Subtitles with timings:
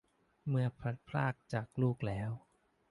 [0.49, 2.31] เมื่อพลัดพรากจากลูกแล้ว